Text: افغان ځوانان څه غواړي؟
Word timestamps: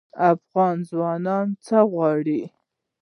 افغان 0.31 0.75
ځوانان 0.89 1.47
څه 1.65 1.77
غواړي؟ 1.91 2.41